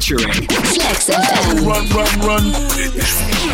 [0.00, 1.66] featuring Flex FM.
[1.66, 3.50] Run, run, run.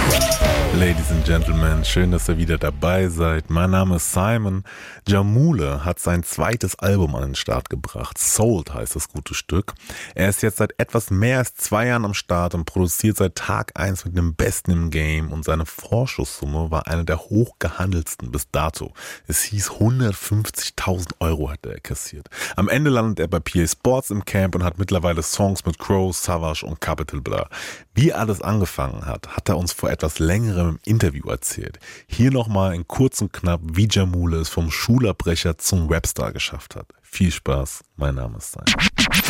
[0.79, 3.49] Ladies and Gentlemen, schön, dass ihr wieder dabei seid.
[3.49, 4.63] Mein Name ist Simon.
[5.09, 8.19] Jamule hat sein zweites Album an den Start gebracht.
[8.19, 9.73] Sold heißt das gute Stück.
[10.15, 13.73] Er ist jetzt seit etwas mehr als zwei Jahren am Start und produziert seit Tag
[13.75, 18.93] eins mit dem Besten im Game und seine Vorschusssumme war eine der hochgehandelsten bis dato.
[19.27, 22.29] Es hieß 150.000 Euro hat er kassiert.
[22.55, 26.15] Am Ende landet er bei PA Sports im Camp und hat mittlerweile Songs mit Crow,
[26.37, 27.49] Savage und Capital Bra.
[27.95, 31.79] Wie alles angefangen hat, hat er uns vor etwas längerem im Interview erzählt.
[32.07, 36.87] Hier nochmal in kurz und knapp, wie Jamule es vom Schulabbrecher zum Rapstar geschafft hat.
[37.03, 38.65] Viel Spaß, mein Name ist Sein.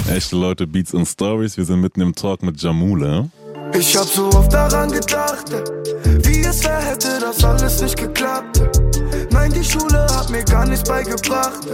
[0.08, 3.30] Echte Leute, Beats und Stories, wir sind mitten im Talk mit Jamule.
[3.72, 5.50] Ich hab so oft daran gedacht,
[6.24, 8.62] wie es wäre, hätte das alles nicht geklappt.
[9.30, 11.66] Nein, die Schule hat mir gar nichts beigebracht.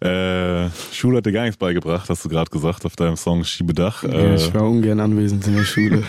[0.00, 4.02] Äh, Schule hat dir gar nichts beigebracht, hast du gerade gesagt auf deinem Song Schiebedach.
[4.02, 6.02] Ja, äh, ich war ungern anwesend in der Schule.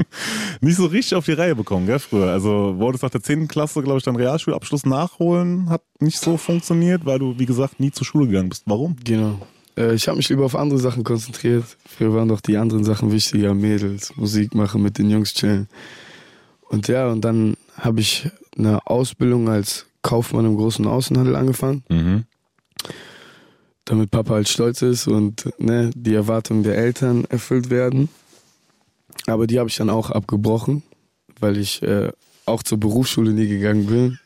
[0.60, 2.30] nicht so richtig auf die Reihe bekommen, gell, früher.
[2.30, 3.48] Also wolltest nach der 10.
[3.48, 7.90] Klasse, glaube ich, deinen Realschulabschluss nachholen, hat nicht so funktioniert, weil du, wie gesagt, nie
[7.90, 8.64] zur Schule gegangen bist.
[8.66, 8.96] Warum?
[9.02, 9.38] genau.
[9.76, 11.64] Äh, ich habe mich lieber auf andere Sachen konzentriert.
[11.86, 13.54] Früher waren doch die anderen Sachen wichtiger.
[13.54, 15.68] Mädels, Musik machen, mit den Jungs chillen.
[16.68, 21.84] Und ja, und dann habe ich eine Ausbildung als Kaufmann im großen Außenhandel angefangen.
[21.88, 22.24] Mhm.
[23.84, 28.08] Damit Papa halt stolz ist und ne, die Erwartungen der Eltern erfüllt werden.
[29.26, 30.82] Aber die habe ich dann auch abgebrochen,
[31.40, 32.10] weil ich äh,
[32.46, 34.18] auch zur Berufsschule nie gegangen bin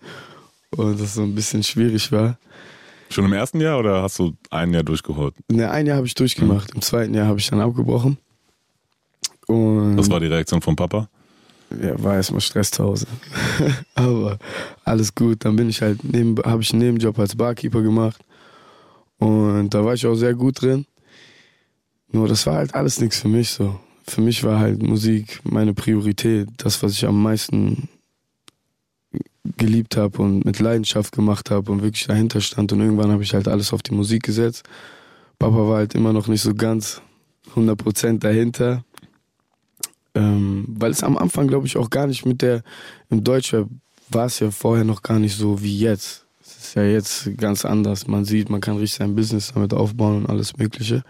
[0.76, 2.38] und das so ein bisschen schwierig war.
[3.08, 5.34] Schon im ersten Jahr oder hast du ein Jahr durchgeholt?
[5.50, 8.18] Ne, ein Jahr habe ich durchgemacht, im zweiten Jahr habe ich dann abgebrochen.
[9.46, 11.08] Und Was war die Reaktion vom Papa?
[11.70, 13.06] ja, war erstmal Stress zu Hause.
[13.94, 14.38] Aber
[14.84, 15.44] alles gut.
[15.44, 18.20] Dann bin ich halt neben, habe ich einen Nebenjob als Barkeeper gemacht.
[19.18, 20.86] Und da war ich auch sehr gut drin.
[22.08, 23.78] Nur das war halt alles nichts für mich so.
[24.06, 27.88] Für mich war halt Musik meine Priorität, das, was ich am meisten
[29.56, 32.72] geliebt habe und mit Leidenschaft gemacht habe und wirklich dahinter stand.
[32.72, 34.64] Und irgendwann habe ich halt alles auf die Musik gesetzt.
[35.38, 37.00] Papa war halt immer noch nicht so ganz
[37.54, 38.84] 100% dahinter.
[40.14, 42.62] Ähm, weil es am Anfang, glaube ich, auch gar nicht mit der,
[43.10, 43.68] im Deutschrap
[44.08, 46.25] war es ja vorher noch gar nicht so wie jetzt.
[46.66, 48.08] Ist ja jetzt ganz anders.
[48.08, 51.04] Man sieht, man kann richtig sein Business damit aufbauen und alles Mögliche.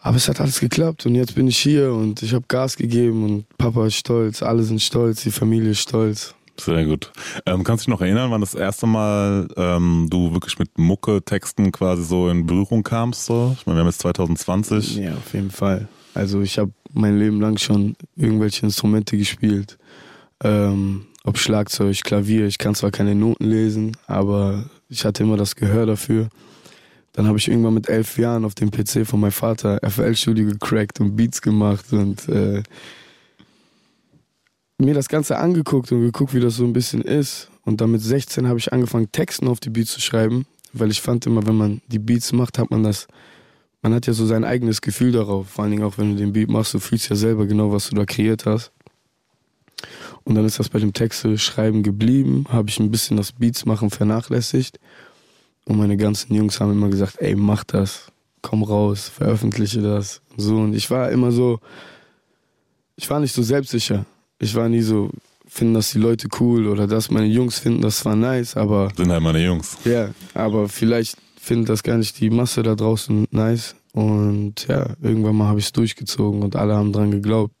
[0.00, 3.22] Aber es hat alles geklappt und jetzt bin ich hier und ich habe Gas gegeben
[3.22, 6.34] und Papa ist stolz, alle sind stolz, die Familie ist stolz.
[6.58, 7.12] Sehr gut.
[7.46, 11.70] Ähm, kannst du dich noch erinnern, wann das erste Mal ähm, du wirklich mit Mucke-Texten
[11.70, 13.26] quasi so in Berührung kamst?
[13.26, 13.54] So?
[13.58, 14.96] Ich meine, wir haben jetzt 2020.
[14.96, 15.86] Ja, auf jeden Fall.
[16.14, 19.78] Also ich habe mein Leben lang schon irgendwelche Instrumente gespielt.
[20.42, 22.46] Ähm, ob Schlagzeug, Klavier.
[22.46, 26.28] Ich kann zwar keine Noten lesen, aber ich hatte immer das Gehör dafür.
[27.12, 30.98] Dann habe ich irgendwann mit elf Jahren auf dem PC von meinem Vater FL-Studio gecrackt
[31.00, 32.62] und Beats gemacht und äh,
[34.78, 37.50] mir das Ganze angeguckt und geguckt, wie das so ein bisschen ist.
[37.64, 41.00] Und dann mit 16 habe ich angefangen, Texten auf die Beats zu schreiben, weil ich
[41.00, 43.06] fand immer, wenn man die Beats macht, hat man das,
[43.82, 45.50] man hat ja so sein eigenes Gefühl darauf.
[45.50, 47.90] Vor allen Dingen auch, wenn du den Beat machst, du fühlst ja selber genau, was
[47.90, 48.72] du da kreiert hast.
[50.24, 53.64] Und dann ist das bei dem Texte schreiben geblieben, habe ich ein bisschen das Beats
[53.66, 54.78] machen vernachlässigt.
[55.64, 58.10] Und meine ganzen Jungs haben immer gesagt, ey, mach das,
[58.40, 60.20] komm raus, veröffentliche das.
[60.36, 61.60] So, und ich war immer so,
[62.96, 64.04] ich war nicht so selbstsicher.
[64.38, 65.10] Ich war nie so,
[65.46, 69.10] finden das die Leute cool oder das, meine Jungs finden das zwar nice, aber Sind
[69.10, 69.76] halt meine Jungs.
[69.84, 73.74] ja, aber vielleicht findet das gar nicht die Masse da draußen nice.
[73.92, 77.54] Und ja, irgendwann mal habe ich es durchgezogen und alle haben dran geglaubt.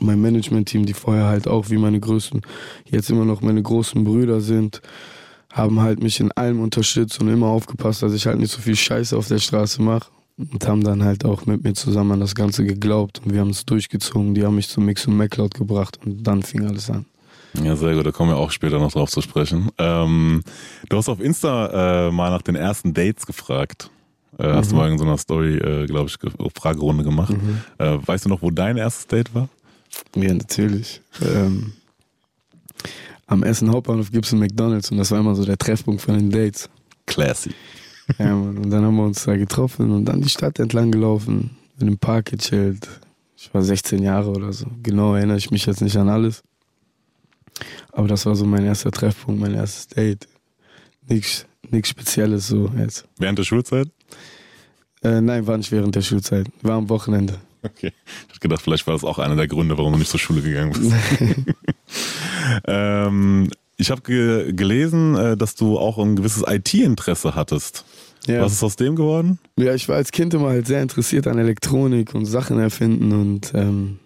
[0.00, 2.42] Mein Management-Team, die vorher halt auch wie meine größten,
[2.90, 4.80] jetzt immer noch meine großen Brüder sind,
[5.52, 8.76] haben halt mich in allem unterstützt und immer aufgepasst, dass ich halt nicht so viel
[8.76, 10.10] Scheiße auf der Straße mache.
[10.36, 13.50] Und haben dann halt auch mit mir zusammen an das Ganze geglaubt und wir haben
[13.50, 14.34] es durchgezogen.
[14.34, 17.06] Die haben mich zu Mix und MacLeod gebracht und dann fing alles an.
[17.64, 19.70] Ja, sehr gut, da kommen wir auch später noch drauf zu sprechen.
[19.78, 20.42] Ähm,
[20.88, 23.90] du hast auf Insta äh, mal nach den ersten Dates gefragt.
[24.38, 27.34] Äh, Hast du mal in so einer Story, äh, glaube ich, ge Fragerunde gemacht.
[27.78, 29.48] Äh, weißt du noch, wo dein erstes Date war?
[30.14, 31.00] Ja, natürlich.
[31.22, 31.72] Ähm,
[33.26, 36.14] am Essen Hauptbahnhof gibt es einen McDonalds und das war immer so der Treffpunkt von
[36.14, 36.68] den Dates.
[37.06, 37.50] Classy.
[38.18, 38.58] Ja, Mann.
[38.58, 41.98] Und dann haben wir uns da getroffen und dann die Stadt entlang gelaufen, in dem
[41.98, 42.88] Park gechillt.
[43.36, 44.66] Ich war 16 Jahre oder so.
[44.82, 46.42] Genau erinnere ich mich jetzt nicht an alles.
[47.92, 50.26] Aber das war so mein erster Treffpunkt, mein erstes Date.
[51.06, 53.06] Nichts nichts Spezielles so jetzt.
[53.18, 53.88] Während der Schulzeit?
[55.02, 56.46] Äh, nein, war nicht während der Schulzeit.
[56.62, 57.38] War am Wochenende.
[57.62, 57.92] Okay.
[58.28, 60.42] Ich hab gedacht, vielleicht war das auch einer der Gründe, warum du nicht zur Schule
[60.42, 60.92] gegangen bist.
[62.66, 67.84] ähm, ich habe ge gelesen, äh, dass du auch ein gewisses IT-Interesse hattest.
[68.26, 68.42] Ja.
[68.42, 69.38] Was ist aus dem geworden?
[69.56, 73.52] Ja, ich war als Kind immer halt sehr interessiert an Elektronik und Sachen erfinden und
[73.54, 73.98] ähm,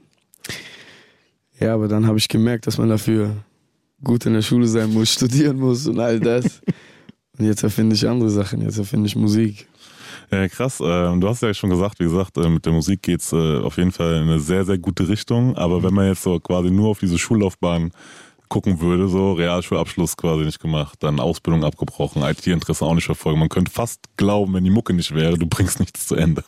[1.58, 3.36] ja, aber dann habe ich gemerkt, dass man dafür
[4.04, 6.44] gut in der Schule sein muss, studieren muss und all das.
[7.38, 9.66] und jetzt erfinde ich andere Sachen, jetzt erfinde ich Musik.
[10.32, 10.80] Ja, krass.
[10.82, 13.76] Ähm, du hast ja schon gesagt, wie gesagt, äh, mit der Musik geht's äh, auf
[13.76, 15.56] jeden Fall in eine sehr, sehr gute Richtung.
[15.58, 17.92] Aber wenn man jetzt so quasi nur auf diese Schullaufbahn
[18.48, 23.40] gucken würde, so Realschulabschluss quasi nicht gemacht, dann Ausbildung abgebrochen, IT-Interesse auch nicht verfolgen.
[23.40, 26.42] Man könnte fast glauben, wenn die Mucke nicht wäre, du bringst nichts zu Ende.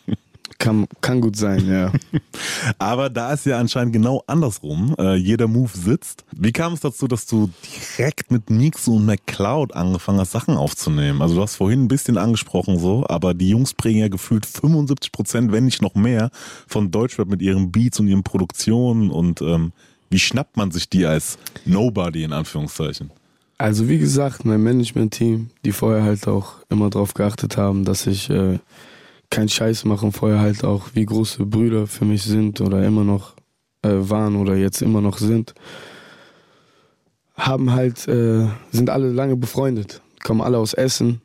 [0.65, 1.93] Kann, kann gut sein, ja.
[2.79, 4.95] Aber da ist ja anscheinend genau andersrum.
[4.99, 6.25] Äh, jeder Move sitzt.
[6.35, 7.51] Wie kam es dazu, dass du
[7.99, 11.21] direkt mit Mixo und McCloud angefangen hast, Sachen aufzunehmen?
[11.21, 15.13] Also du hast vorhin ein bisschen angesprochen so, aber die Jungs bringen ja gefühlt 75
[15.13, 16.31] Prozent, wenn nicht noch mehr,
[16.67, 19.73] von Deutschrap mit ihren Beats und ihren Produktionen und ähm,
[20.09, 23.11] wie schnappt man sich die als Nobody in Anführungszeichen?
[23.59, 28.31] Also wie gesagt, mein Management-Team, die vorher halt auch immer darauf geachtet haben, dass ich
[28.31, 28.59] äh,
[29.35, 33.05] keinen Scheiß mache und vorher halt auch wie große Brüder für mich sind oder immer
[33.05, 33.35] noch
[33.83, 35.55] äh, waren oder jetzt immer noch sind,
[37.35, 41.21] haben halt, äh, sind alle lange befreundet, kommen alle aus Essen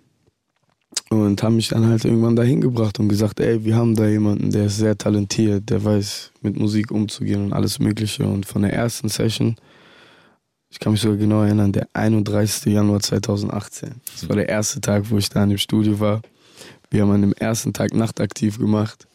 [1.09, 4.51] und haben mich dann halt irgendwann dahin gebracht und gesagt, ey, wir haben da jemanden,
[4.51, 8.25] der ist sehr talentiert, der weiß mit Musik umzugehen und alles Mögliche.
[8.25, 9.55] Und von der ersten Session,
[10.69, 12.73] ich kann mich sogar genau erinnern, der 31.
[12.73, 13.95] Januar 2018.
[14.13, 16.21] Das war der erste Tag, wo ich da in dem Studio war.
[16.91, 19.07] Wir haben an dem ersten Tag nachtaktiv gemacht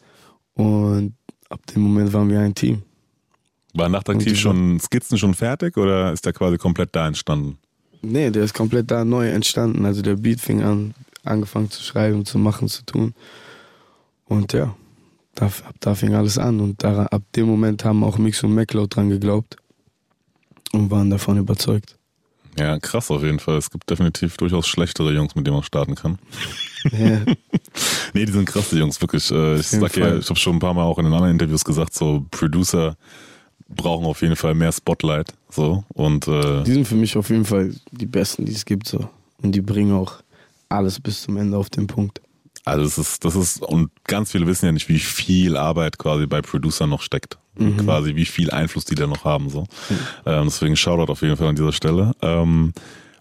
[0.54, 1.14] und
[1.48, 2.82] ab dem Moment waren wir ein Team.
[3.74, 7.58] War nachtaktiv schon Skizzen schon fertig oder ist der quasi komplett da entstanden?
[8.02, 9.84] Nee, der ist komplett da neu entstanden.
[9.84, 10.94] Also der Beat fing an,
[11.24, 13.14] angefangen zu schreiben, zu machen, zu tun.
[14.26, 14.76] Und ja,
[15.34, 15.50] da,
[15.80, 16.60] da fing alles an.
[16.60, 19.56] Und da, ab dem Moment haben auch Mix und MacLeod dran geglaubt
[20.72, 21.96] und waren davon überzeugt.
[22.58, 23.56] Ja, krass auf jeden Fall.
[23.56, 26.18] Es gibt definitiv durchaus schlechtere Jungs, mit denen man starten kann.
[26.92, 27.20] Ja.
[28.12, 29.30] nee, die sind krass, die Jungs, wirklich.
[29.30, 31.64] Äh, ich sag ja, ich habe schon ein paar Mal auch in den anderen Interviews
[31.64, 32.96] gesagt, so Producer
[33.68, 35.32] brauchen auf jeden Fall mehr Spotlight.
[35.50, 35.84] So.
[35.94, 38.86] Und äh, Die sind für mich auf jeden Fall die Besten, die es gibt.
[38.86, 39.08] So.
[39.42, 40.14] Und die bringen auch
[40.68, 42.20] alles bis zum Ende auf den Punkt.
[42.64, 46.26] also es ist, das ist, und ganz viele wissen ja nicht, wie viel Arbeit quasi
[46.26, 47.38] bei Producer noch steckt.
[47.78, 49.48] Quasi wie viel Einfluss die da noch haben.
[49.48, 49.64] So.
[50.26, 52.10] Ähm, deswegen Shoutout auf jeden Fall an dieser Stelle.
[52.20, 52.72] Ähm,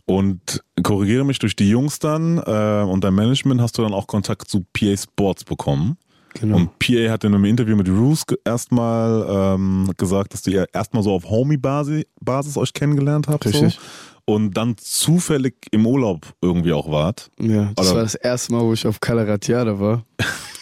[0.06, 4.08] und korrigiere mich durch die Jungs dann äh, und dein Management hast du dann auch
[4.08, 5.98] Kontakt zu PA Sports bekommen.
[6.40, 6.58] Genau.
[6.58, 11.04] Und PA hat in einem Interview mit Roos erstmal ähm, gesagt, dass du ja erstmal
[11.04, 13.44] so auf Homie-Basis Basis euch kennengelernt habt.
[13.44, 13.50] So.
[13.52, 13.80] Richtig.
[14.26, 17.30] Und dann zufällig im Urlaub irgendwie auch wart.
[17.40, 20.06] Ja, das Oder- war das erste Mal, wo ich auf Calaratiada war.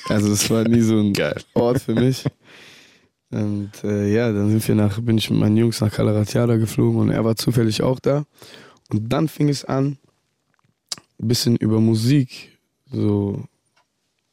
[0.10, 1.40] Also das war nie so ein Geil.
[1.54, 2.26] Ort für mich.
[3.30, 7.00] Und äh, ja, dann sind wir nach, bin ich mit meinen Jungs nach Calaratiada geflogen
[7.00, 8.26] und er war zufällig auch da.
[8.92, 9.98] Und dann fing es an,
[11.20, 12.60] ein bisschen über Musik
[12.92, 13.44] so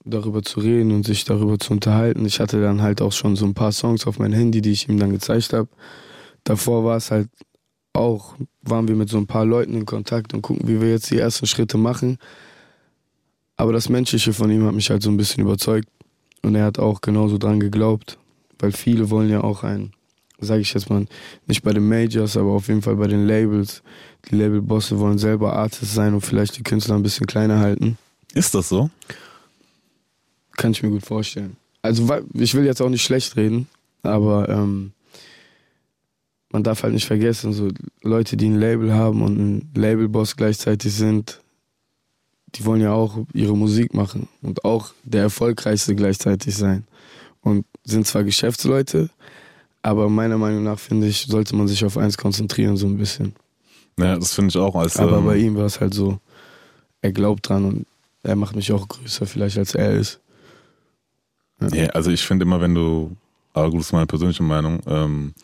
[0.04, 2.24] darüber zu reden und sich darüber zu unterhalten.
[2.24, 4.88] Ich hatte dann halt auch schon so ein paar Songs auf mein Handy, die ich
[4.88, 5.68] ihm dann gezeigt habe.
[6.44, 7.28] Davor war es halt
[7.92, 11.10] auch, waren wir mit so ein paar Leuten in Kontakt und gucken, wie wir jetzt
[11.10, 12.18] die ersten Schritte machen.
[13.56, 15.88] Aber das Menschliche von ihm hat mich halt so ein bisschen überzeugt.
[16.42, 18.18] Und er hat auch genauso dran geglaubt.
[18.58, 19.92] Weil viele wollen ja auch ein,
[20.38, 21.06] sage ich jetzt mal,
[21.46, 23.82] nicht bei den Majors, aber auf jeden Fall bei den Labels.
[24.30, 27.98] Die Labelbosse wollen selber Artists sein und vielleicht die Künstler ein bisschen kleiner halten.
[28.34, 28.90] Ist das so?
[30.56, 31.56] Kann ich mir gut vorstellen.
[31.82, 33.68] Also ich will jetzt auch nicht schlecht reden,
[34.02, 34.92] aber ähm,
[36.50, 37.70] man darf halt nicht vergessen, so
[38.02, 41.40] Leute, die ein Label haben und ein Labelboss gleichzeitig sind,
[42.54, 46.84] die wollen ja auch ihre Musik machen und auch der erfolgreichste gleichzeitig sein.
[47.40, 49.10] Und sind zwar Geschäftsleute,
[49.82, 53.34] aber meiner Meinung nach finde ich, sollte man sich auf eins konzentrieren, so ein bisschen.
[53.98, 54.74] Ja, das finde ich auch.
[54.76, 56.18] Als, Aber ähm, bei ihm war es halt so,
[57.02, 57.86] er glaubt dran und
[58.22, 60.20] er macht mich auch größer vielleicht als er ist.
[61.72, 63.16] Ja, also ich finde immer, wenn du,
[63.52, 65.34] aber gut, das ist meine persönliche Meinung, ähm,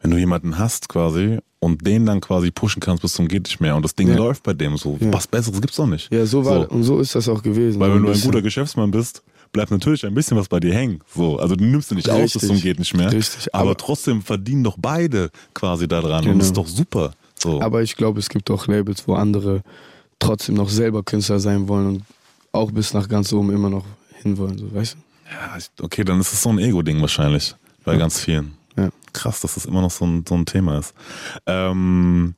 [0.00, 3.60] wenn du jemanden hast quasi und den dann quasi pushen kannst bis zum geht nicht
[3.60, 4.16] mehr und das Ding Ja.
[4.16, 5.12] läuft bei dem so, Ja.
[5.12, 6.10] was Besseres gibt's doch nicht.
[6.12, 6.68] Ja, so war So.
[6.68, 7.80] und so ist das auch gewesen.
[7.80, 9.22] Weil wenn du ein guter Geschäftsmann bist,
[9.58, 11.00] bleibt natürlich ein bisschen was bei dir hängen.
[11.14, 12.48] So, also du nimmst du nicht aus bis Richtig.
[12.48, 13.10] zum geht nicht mehr.
[13.10, 16.38] Richtig, aber, aber- trotzdem verdienen doch beide quasi daran und Genau.
[16.38, 17.12] das ist doch super.
[17.34, 17.60] So.
[17.60, 19.62] Aber ich glaube, es gibt auch Labels, wo andere
[20.20, 22.02] trotzdem noch selber Künstler sein wollen und
[22.52, 23.84] auch bis nach ganz oben immer noch
[24.22, 24.98] hinwollen, so weißt du?
[25.30, 27.54] Ja, okay, dann ist es so ein Ego-Ding wahrscheinlich.
[27.84, 27.98] Bei Ja.
[27.98, 28.52] ganz vielen.
[28.76, 28.90] Ja.
[29.12, 30.94] Krass, dass das immer noch so ein, so ein Thema ist.
[31.46, 32.34] Ähm,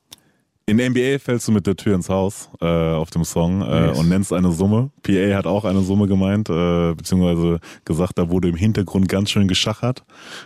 [0.65, 3.87] in der NBA fällst du mit der Tür ins Haus äh, auf dem Song äh,
[3.87, 3.99] Yes.
[3.99, 4.91] und nennst eine Summe.
[5.03, 9.47] PA hat auch eine Summe gemeint, äh, beziehungsweise gesagt, da wurde im Hintergrund ganz schön
[9.47, 10.03] geschachert,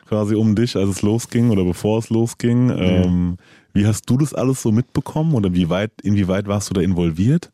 [0.07, 2.71] quasi um dich, als es losging oder bevor es losging.
[2.77, 3.37] Ähm,
[3.73, 7.51] wie hast du das alles so mitbekommen oder wie weit, inwieweit warst du da involviert?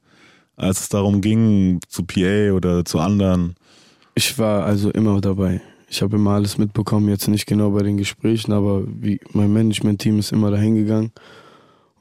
[0.57, 3.55] als es darum ging, zu PA oder zu anderen?
[4.13, 5.59] Ich war also immer dabei.
[5.89, 10.19] Ich habe immer alles mitbekommen, jetzt nicht genau bei den Gesprächen, aber wie mein Management-Team
[10.19, 11.11] ist immer dahin gegangen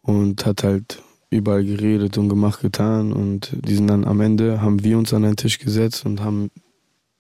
[0.03, 3.13] und hat halt überall geredet und gemacht, getan.
[3.13, 6.51] Und die sind dann am Ende, haben wir uns an einen Tisch gesetzt und haben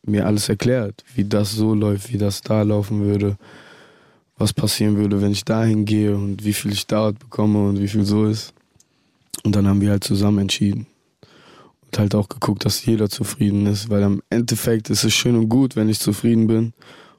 [0.02, 3.36] mir alles erklärt, wie das so läuft, wie das da laufen würde,
[4.36, 7.88] was passieren würde, wenn ich dahin gehe und wie viel ich dort bekomme und wie
[7.88, 8.52] viel so ist.
[9.44, 10.86] Und dann haben wir halt zusammen entschieden.
[11.84, 15.48] Und halt auch geguckt, dass jeder zufrieden ist, weil am Endeffekt ist es schön und
[15.48, 16.72] gut, wenn ich zufrieden bin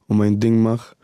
[0.07, 0.95] und mein Ding mache.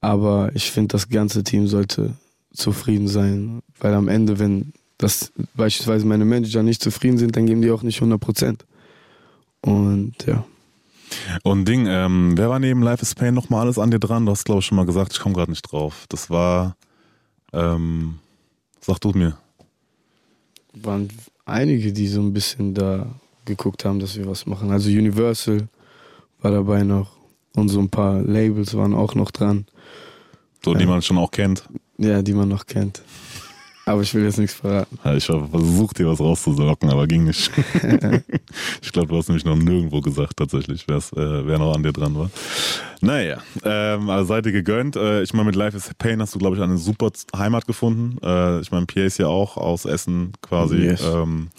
[0.00, 2.14] Aber ich finde, das ganze Team sollte
[2.54, 7.62] zufrieden sein, weil am Ende, wenn dass beispielsweise meine Manager nicht zufrieden sind, dann geben
[7.62, 8.64] die auch nicht 100 Prozent.
[9.60, 10.44] Und ja.
[11.42, 14.26] Und Ding, ähm, wer war neben Life is Pain nochmal alles an dir dran?
[14.26, 16.06] Du hast, glaube ich, schon mal gesagt, ich komme gerade nicht drauf.
[16.08, 16.76] Das war,
[17.52, 18.18] ähm,
[18.80, 19.36] sag du mir.
[20.74, 21.08] Waren
[21.44, 23.06] einige, die so ein bisschen da
[23.44, 24.70] geguckt haben, dass wir was machen.
[24.70, 25.68] Also Universal
[26.40, 27.10] war dabei noch
[27.54, 29.66] und so ein paar Labels waren auch noch dran.
[30.64, 31.64] So, die man schon auch kennt.
[31.98, 33.02] Ja, die man noch kennt.
[33.86, 34.98] Aber ich will jetzt nichts verraten.
[35.16, 37.50] Ich habe versucht, dir was rauszusorgen, aber ging nicht.
[38.82, 42.14] ich glaube, du hast nämlich noch nirgendwo gesagt, tatsächlich, äh, wer noch an dir dran
[42.14, 42.30] war.
[43.02, 44.96] Naja, ähm, also seid ihr gegönnt.
[44.96, 48.16] Äh, ich meine, mit Life is Pain hast du, glaube ich, eine super Heimat gefunden.
[48.24, 50.78] Äh, ich meine, Pierre ist ja auch aus Essen quasi.
[50.78, 51.02] Yes.
[51.04, 51.50] Ähm,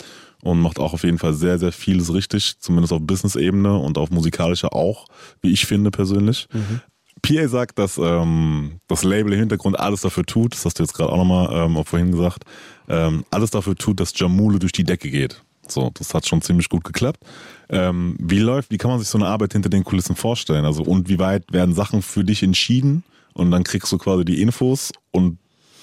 [0.42, 4.12] und macht auch auf jeden Fall sehr, sehr vieles richtig, zumindest auf Business-Ebene und auf
[4.12, 5.08] musikalischer auch,
[5.42, 6.48] wie ich finde persönlich.
[6.54, 6.82] Mhm.
[7.25, 10.94] PA sagt, dass ähm, das Label im Hintergrund alles dafür tut, das hast du jetzt
[10.94, 12.44] gerade auch nochmal ähm, vorhin gesagt,
[12.88, 15.41] ähm, alles dafür tut, dass Jamule durch die Decke geht.
[15.67, 17.24] So, das hat schon ziemlich gut geklappt.
[17.70, 20.65] Ähm, wie läuft, wie kann man sich so eine Arbeit hinter den Kulissen vorstellen?
[20.65, 23.03] Also und wie weit werden Sachen für dich entschieden
[23.34, 25.39] und dann kriegst du quasi die Infos und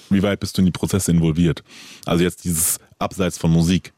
[0.09, 1.63] wie weit bist du in die Prozesse involviert?
[2.05, 3.91] Also jetzt dieses Abseits von Musik.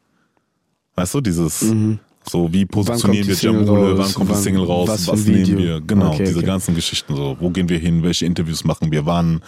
[0.96, 2.00] Weißt du, dieses, mhm.
[2.28, 5.80] So, wie positionieren wir Jamule, wann kommt die Single raus, was, was nehmen wir?
[5.80, 6.46] Genau, okay, diese okay.
[6.46, 7.36] ganzen Geschichten so.
[7.38, 9.42] Wo gehen wir hin, welche Interviews machen wir, wann?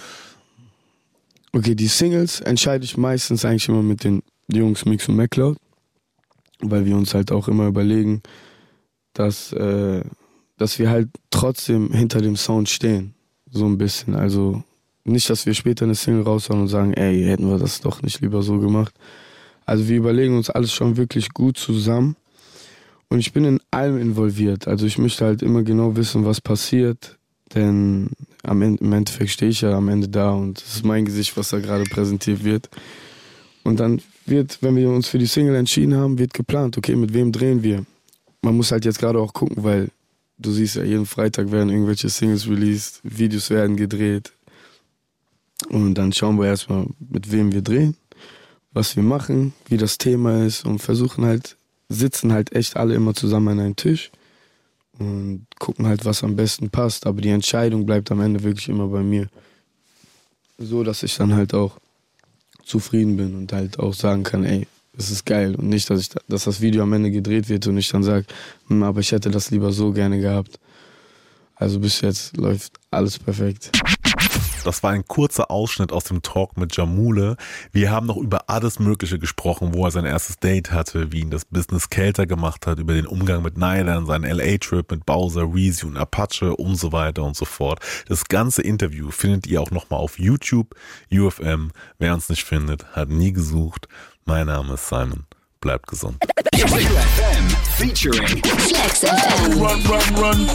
[1.53, 5.57] Okay, die Singles entscheide ich meistens eigentlich immer mit den Jungs Mix und MacLeod,
[6.61, 8.23] weil wir uns halt auch immer überlegen,
[9.13, 10.03] dass, äh,
[10.57, 13.15] dass wir halt trotzdem hinter dem Sound stehen.
[13.51, 14.15] So ein bisschen.
[14.15, 14.63] Also
[15.05, 18.21] nicht, dass wir später eine Single raushauen und sagen, ey, hätten wir das doch nicht
[18.21, 18.95] lieber so gemacht.
[19.67, 22.15] Also wir überlegen uns alles schon wirklich gut zusammen
[23.09, 24.69] und ich bin in allem involviert.
[24.69, 27.19] Also ich möchte halt immer genau wissen, was passiert.
[27.55, 28.11] Denn
[28.43, 31.37] am Ende, im Endeffekt stehe ich ja am Ende da und es ist mein Gesicht,
[31.37, 32.69] was da gerade präsentiert wird.
[33.65, 37.15] Und dann wird, wenn wir uns für die Single entschieden haben, wird geplant, okay, mit
[37.15, 37.85] wem drehen wir?
[38.43, 39.89] Man muss halt jetzt gerade auch gucken, weil
[40.39, 44.33] du siehst ja, jeden Freitag werden irgendwelche Singles released, Videos werden gedreht.
[45.69, 47.97] Und dann schauen wir erstmal, mit wem wir drehen,
[48.73, 51.58] was wir machen, wie das Thema ist und versuchen halt
[51.89, 54.11] sitzen halt echt alle immer zusammen an einem Tisch
[54.99, 57.07] und gucken halt, was am besten passt.
[57.07, 59.29] Aber die Entscheidung bleibt am Ende wirklich immer bei mir.
[60.59, 61.79] So, dass ich dann halt auch
[62.65, 65.55] zufrieden bin und halt auch sagen kann, ey, das ist geil.
[65.55, 68.27] Und nicht, dass, ich, dass das Video am Ende gedreht wird und ich dann sage,
[68.67, 70.59] hm, aber ich hätte das lieber so gerne gehabt.
[71.55, 73.71] Also bis jetzt läuft alles perfekt.
[74.65, 77.37] Das war ein kurzer Ausschnitt aus dem Talk mit Jamule.
[77.73, 81.31] Wir haben noch über alles Mögliche gesprochen, wo er sein erstes Date hatte, wie ihn
[81.31, 85.87] das Business kälter gemacht hat, über den Umgang mit Nylan, seinen LA-Trip mit Bowser, Reezy
[85.87, 87.81] und Apache und so weiter und so fort.
[88.09, 90.75] Das ganze Interview findet ihr auch nochmal auf YouTube,
[91.13, 91.71] UFM.
[91.99, 93.89] Wer uns nicht findet, hat nie gesucht.
[94.25, 95.25] Mein Name ist Simon.
[95.61, 96.19] Bleibt gesund.
[97.77, 99.61] featuring Flex FM.
[99.61, 100.47] Run, run, run.